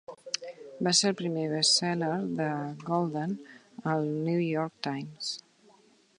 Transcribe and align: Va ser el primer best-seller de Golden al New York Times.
Va 0.85 0.93
ser 0.99 1.11
el 1.13 1.17
primer 1.19 1.43
best-seller 1.51 2.09
de 2.41 2.49
Golden 2.89 3.37
al 3.93 4.09
New 4.31 4.43
York 4.49 4.77
Times. 4.91 5.31